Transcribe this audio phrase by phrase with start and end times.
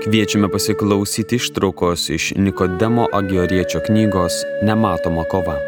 [0.00, 4.32] Kviečiame pasiklausyti ištraukos iš Nikodemo Agioriečio knygos
[4.62, 5.58] Nematoma kova.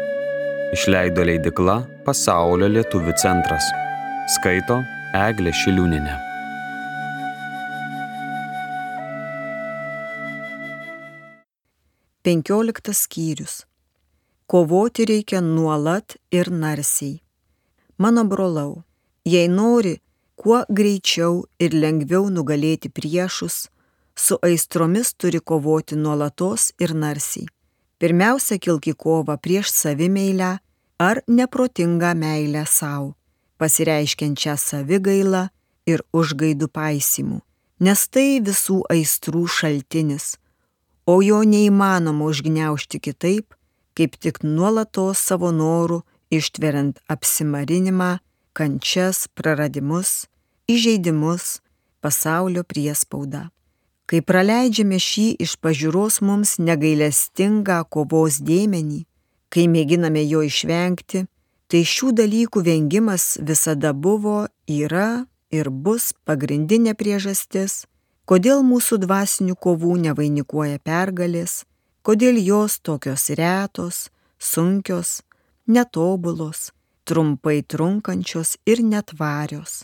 [0.73, 3.67] Išleido leidikla Pasaulio lietuvių centras.
[4.33, 4.79] Skaito
[5.13, 6.15] Eglė Šiliūninė.
[12.25, 13.59] Penkioliktas skyrius.
[14.49, 17.19] Kovoti reikia nuolat ir narsiai.
[18.01, 18.81] Mano brolau,
[19.29, 19.99] jei nori
[20.35, 23.67] kuo greičiau ir lengviau nugalėti priešus,
[24.15, 27.47] su aistromis turi kovoti nuolatos ir narsiai.
[27.99, 30.57] Pirmiausia, kilk į kovą prieš savimeilę
[30.99, 33.13] ar neprotingą meilę savo,
[33.57, 35.47] pasireiškiančią savigailą
[35.87, 37.39] ir užgaidų paisimų,
[37.79, 40.37] nes tai visų aistrų šaltinis,
[41.07, 43.55] o jo neįmanoma užgneušti kitaip,
[43.97, 46.01] kaip tik nuolatos savo norų
[46.33, 48.17] ištveriant apsimarinimą,
[48.57, 50.27] kančias, praradimus,
[50.69, 51.59] įžeidimus,
[52.01, 53.49] pasaulio priespaudą.
[54.09, 59.05] Kai praleidžiame šį iš pažiūros mums negailestingą kovos dėmenį,
[59.53, 61.23] kai mėginame jo išvengti,
[61.71, 67.85] tai šių dalykų vengimas visada buvo, yra ir bus pagrindinė priežastis,
[68.29, 71.63] kodėl mūsų dvasinių kovų nevainikuoja pergalės,
[72.03, 75.21] kodėl jos tokios retos, sunkios,
[75.67, 76.71] netobulos,
[77.07, 79.83] trumpai trunkančios ir netvarios.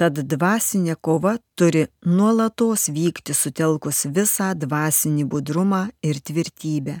[0.00, 6.94] Tad dvasinė kova turi nuolatos vykti sutelkus visą dvasinį budrumą ir tvirtybę.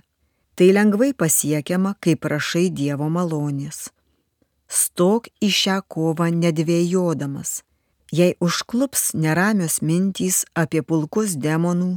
[0.52, 3.86] Tai lengvai pasiekiama, kai prašai Dievo malonės.
[4.68, 7.62] Stok į šią kovą nedvėjodamas.
[8.12, 11.94] Jei užklups neramios mintys apie pulkus demonų,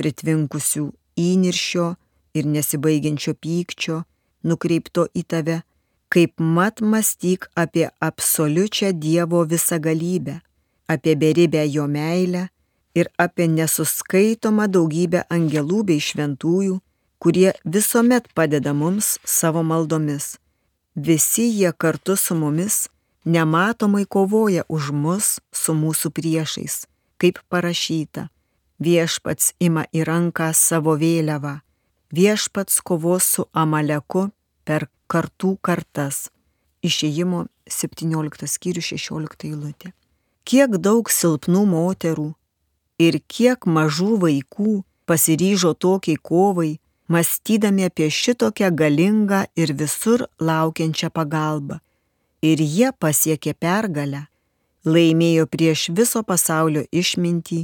[0.00, 0.86] pritvinkusių
[1.20, 1.90] įniršio
[2.32, 4.00] ir nesibaigiančio pykčio,
[4.40, 5.60] nukreipto į tave,
[6.08, 10.40] kaip mat mąstyk apie absoliučią Dievo visagalybę,
[10.86, 12.48] apie beribę jo meilę
[12.94, 16.78] ir apie nesuskaitomą daugybę angelų bei šventųjų,
[17.20, 20.36] kurie visuomet padeda mums savo maldomis.
[20.96, 22.88] Visi jie kartu su mumis
[23.24, 26.86] nematomai kovoja už mus su mūsų priešais,
[27.20, 28.28] kaip parašyta.
[28.80, 31.58] Viešpats ima į ranką savo vėliavą,
[32.12, 34.28] viešpats kovos su Amaleku
[34.64, 36.28] per kartų kartas.
[36.84, 39.96] Išėjimo 17 skyrių 16 eilutė
[40.46, 42.26] kiek daug silpnų moterų
[43.02, 44.74] ir kiek mažų vaikų
[45.10, 46.78] pasiryžo tokiai kovai,
[47.12, 51.80] mąstydami apie šitokią galingą ir visur laukiančią pagalbą.
[52.42, 54.26] Ir jie pasiekė pergalę,
[54.84, 57.60] laimėjo prieš viso pasaulio išmintį,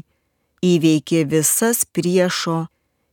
[0.72, 2.66] įveikė visas priešo,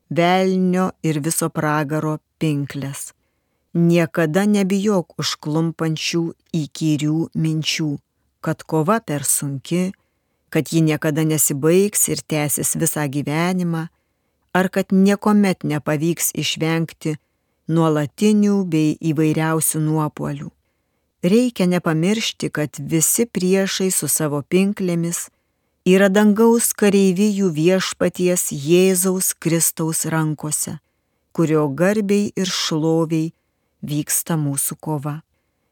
[0.09, 3.11] velnio ir viso pragaro pinklės.
[3.73, 6.23] Niekada nebijok užklumpančių
[6.63, 7.91] įkyrių minčių
[8.41, 9.91] kad kova per sunki,
[10.49, 13.87] kad ji niekada nesibaigs ir tęsis visą gyvenimą,
[14.53, 17.17] ar kad niekuomet nepavyks išvengti
[17.69, 20.49] nuolatinių bei įvairiausių nuopolių.
[21.23, 25.27] Reikia nepamiršti, kad visi priešai su savo pinklėmis
[25.85, 30.79] yra dangaus kareivijų viešpaties Jėzaus Kristaus rankose,
[31.35, 33.33] kurio garbiai ir šloviai
[33.83, 35.19] vyksta mūsų kova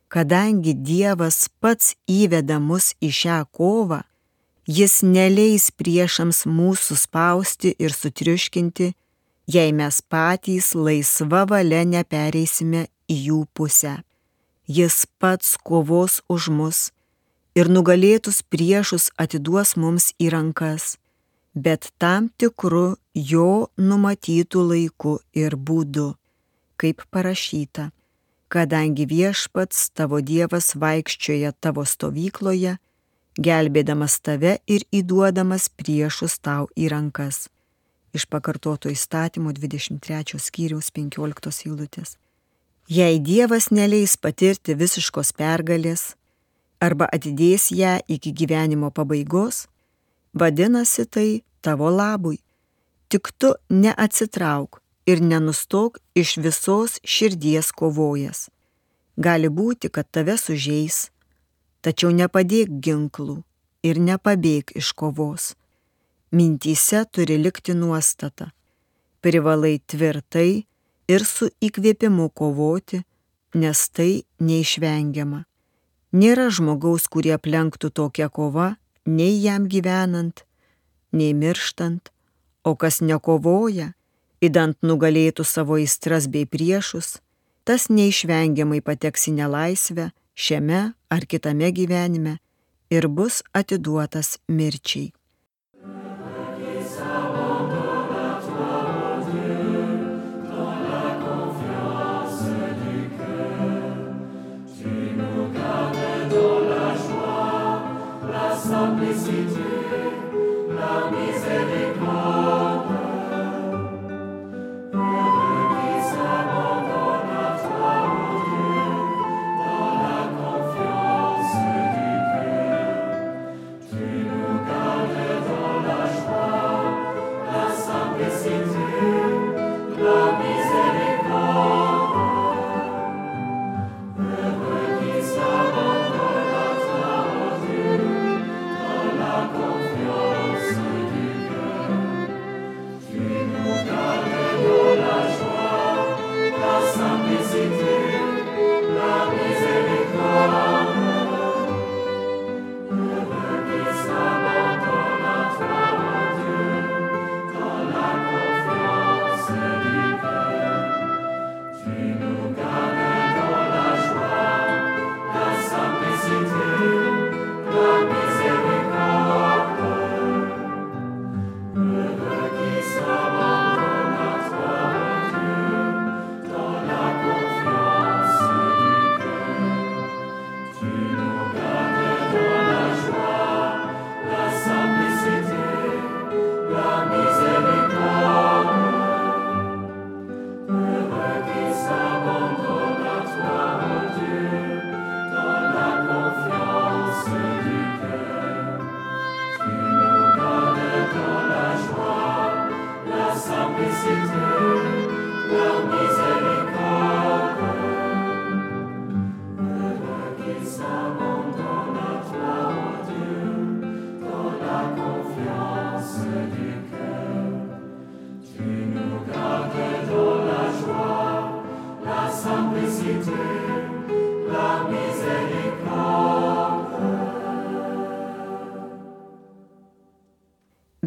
[0.07, 4.01] kadangi Dievas pats įveda mus į šią kovą,
[4.67, 8.91] jis neleis priešams mūsų spausti ir sutriuškinti,
[9.47, 13.97] jei mes patys laisva valia nepereisime į jų pusę.
[14.67, 16.79] Jis pats kovos už mus
[17.55, 20.97] ir nugalėtus priešus atiduos mums į rankas,
[21.55, 26.11] bet tam tikru jo numatytų laiku ir būdu,
[26.77, 27.89] kaip parašyta
[28.47, 32.77] kadangi viešpats tavo Dievas vaikščioja tavo stovykloje,
[33.37, 37.47] gelbėdamas tave ir įduodamas priešus tau į rankas.
[38.15, 42.15] Iš pakartoto įstatymo 23 skyriaus 15 eilutės.
[42.87, 46.15] Jei Dievas neleis patirti visiškos pergalės
[46.79, 49.65] arba atidės ją iki gyvenimo pabaigos,
[50.33, 51.29] vadinasi tai
[51.61, 52.39] tavo labui.
[53.11, 58.47] Tik tu neatsitrauk ir nenustok iš visos širdies kovojęs.
[59.17, 61.07] Gali būti, kad tave sužeis,
[61.81, 63.41] tačiau nepadėk ginklų
[63.87, 65.55] ir nepabėg iš kovos.
[66.31, 68.51] Mintyse turi likti nuostata.
[69.23, 70.67] Privalai tvirtai
[71.07, 73.01] ir su įkvėpimu kovoti,
[73.55, 74.11] nes tai
[74.43, 75.45] neišvengiama.
[76.17, 78.67] Nėra žmogaus, kurie aplenktų tokią kovą,
[79.07, 80.43] nei jam gyvenant,
[81.11, 82.11] nei mirštant,
[82.63, 83.93] o kas nekovoja,
[84.41, 87.17] įdant nugalėtų savo įstras bei priešus,
[87.65, 92.37] tas neišvengiamai pateks į nelaisvę šiame ar kitame gyvenime
[92.93, 95.11] ir bus atiduotas mirčiai.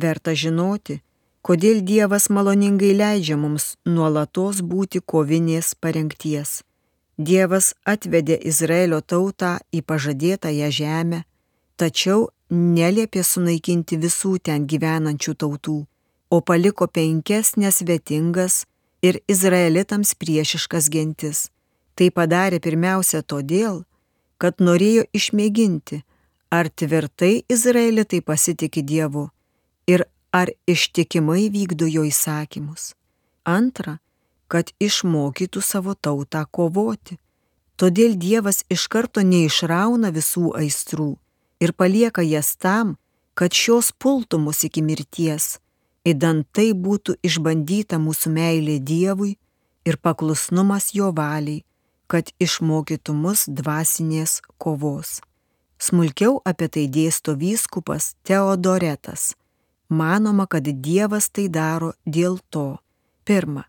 [0.00, 1.00] Verta žinoti,
[1.42, 6.60] kodėl Dievas maloningai leidžia mums nuolatos būti kovinės parengties.
[7.18, 11.24] Dievas atvedė Izraelio tautą į pažadėtąją žemę,
[11.76, 15.78] tačiau neliepė sunaikinti visų ten gyvenančių tautų,
[16.30, 18.64] o paliko penkias nesvetingas
[19.02, 21.48] ir izraelitams priešiškas gentis.
[21.96, 23.82] Tai padarė pirmiausia todėl,
[24.40, 26.00] kad norėjo išmėginti,
[26.48, 29.28] ar tvirtai izraelitai pasitikė Dievu
[29.92, 32.94] ir ar ištikimai vykdo jo įsakymus.
[33.44, 33.98] Antra,
[34.50, 37.18] kad išmokytų savo tautą kovoti.
[37.80, 41.14] Todėl Dievas iš karto neišrauna visų aistrų
[41.64, 42.96] ir palieka jas tam,
[43.34, 45.58] kad šios pultų mus iki mirties,
[46.04, 49.32] įdant tai būtų išbandyta mūsų meilė Dievui
[49.88, 51.64] ir paklusnumas jo valiai,
[52.10, 55.20] kad išmokytų mus dvasinės kovos.
[55.80, 59.30] Smulkiau apie tai dėsto vyskupas Teodoretas
[59.90, 62.78] manoma, kad Dievas tai daro dėl to.
[63.26, 63.66] Pirma,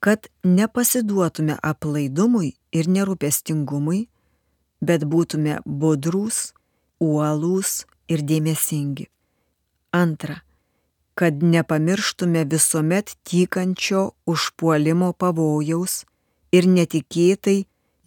[0.00, 4.08] kad nepasiduotume aplaidumui ir nerūpestingumui,
[4.80, 6.50] bet būtume budrus,
[7.00, 9.08] uolūs ir dėmesingi.
[9.92, 10.40] Antra,
[11.14, 16.04] kad nepamirštume visuomet tykančio užpuolimo pavojaus
[16.52, 17.58] ir netikėtai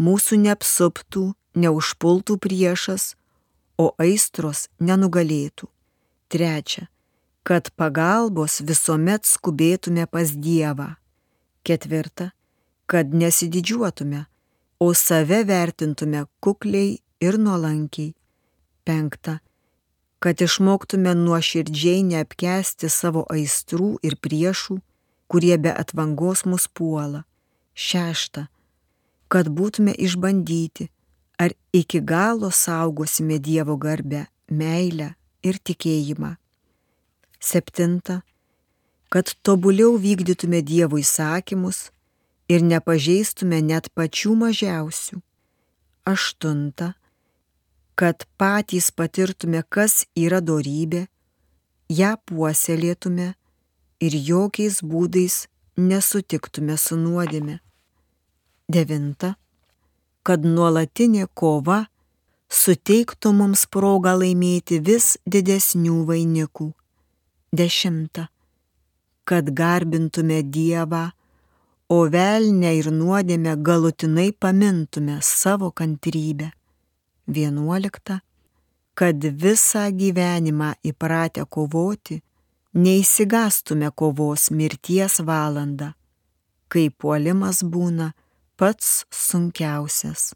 [0.01, 3.13] mūsų neapsuptų, neužpultų priešas,
[3.77, 5.69] o aistros nenugalėtų.
[6.33, 6.87] Trečia,
[7.43, 10.93] kad pagalbos visuomet skubėtume pas Dievą.
[11.63, 12.31] Ketvirta,
[12.87, 14.25] kad nesididžiuotume,
[14.79, 18.13] o save vertintume kukliai ir nuolankiai.
[18.83, 19.39] Penkta,
[20.23, 24.79] kad išmoktume nuoširdžiai neapkesti savo aistrų ir priešų,
[25.31, 27.23] kurie be atvangos mus puola.
[27.73, 28.47] Šešta,
[29.31, 30.89] kad būtume išbandyti,
[31.39, 36.35] ar iki galo saugosime Dievo garbę, meilę ir tikėjimą.
[37.43, 38.21] Septinta,
[39.11, 41.89] kad tobuliau vykdytume Dievo įsakymus
[42.47, 45.19] ir nepažeistume net pačių mažiausių.
[46.07, 46.93] Aštunta,
[47.99, 51.05] kad patys patirtume, kas yra dorybė,
[51.91, 53.33] ją puoselėtume
[54.03, 55.45] ir jokiais būdais
[55.77, 57.59] nesutiktume su nuodėme.
[58.71, 59.35] Devinta,
[60.23, 61.83] kad nuolatinė kova
[62.47, 66.71] suteiktų mums progą laimėti vis didesnių vainikų.
[67.53, 68.27] Dešimta.
[69.23, 71.11] Kad garbintume Dievą,
[71.89, 76.47] o velnę ir nuodėmę galutinai pamintume savo kantrybę.
[77.27, 78.15] Vienuolikta.
[78.97, 82.17] Kad visą gyvenimą įpratę kovoti,
[82.73, 85.93] neįsigastume kovos mirties valandą,
[86.71, 88.11] kai puolimas būna
[88.57, 90.33] pats sunkiausias.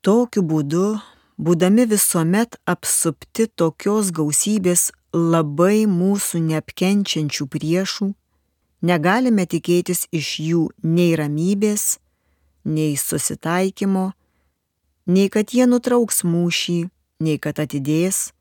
[0.00, 0.88] Tokiu būdu,
[1.36, 8.10] būdami visuomet apsupti tokios gausybės labai mūsų neapkenčiančių priešų,
[8.82, 11.98] negalime tikėtis iš jų nei ramybės,
[12.64, 14.10] nei susitaikymo,
[15.06, 16.78] nei kad jie nutrauks mūšį,
[17.22, 18.32] nei kad atidės,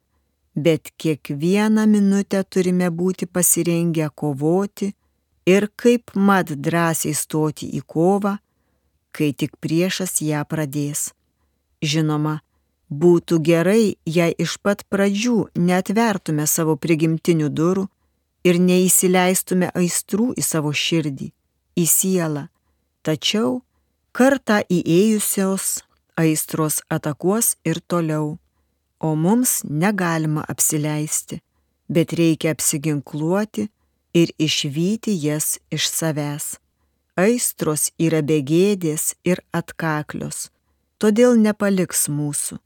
[0.56, 4.94] bet kiekvieną minutę turime būti pasirengę kovoti
[5.46, 8.38] ir kaip mat drąsiai stoti į kovą,
[9.14, 11.12] kai tik priešas ją pradės.
[11.84, 12.40] Žinoma,
[12.90, 17.88] Būtų gerai, jei iš pat pradžių netvertume savo prigimtinių durų
[18.44, 21.32] ir neįsileistume aistrų į savo širdį,
[21.80, 22.50] į sielą.
[23.04, 23.62] Tačiau
[24.12, 25.84] kartą įėjusios
[26.20, 28.38] aistros atakuos ir toliau,
[29.00, 31.42] o mums negalima apsileisti,
[31.90, 33.70] bet reikia apsiginkluoti
[34.14, 36.58] ir išvyti jas iš savęs.
[37.16, 40.50] Aistros yra begėdės ir atkaklios,
[40.98, 42.60] todėl nepaliks mūsų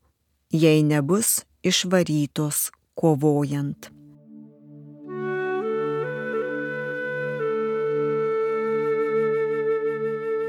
[0.51, 3.91] jei nebus išvarytos kovojant.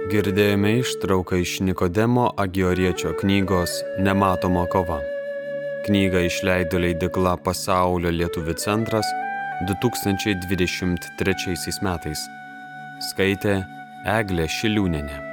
[0.09, 5.02] Girdėjome ištrauką iš Nikodemo Agioriečio knygos Nematoma kova.
[5.85, 9.05] Knygą išleido leidikla Pasaulio lietuvių centras
[9.69, 12.21] 2023 metais.
[13.11, 13.61] Skaitė
[14.09, 15.27] Eglė Šiliūnenė.